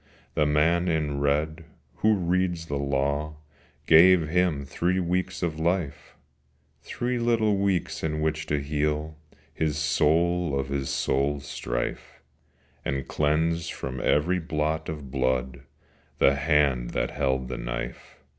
[0.33, 1.63] The man in red
[1.97, 3.35] who reads the Law
[3.85, 6.15] Gave him three weeks of life,
[6.81, 9.15] Three little weeks in which to heal
[9.53, 12.23] His soul of his soul's strife,
[12.83, 15.61] And cleanse from every blot of blood
[16.17, 18.23] The hand that held the knife.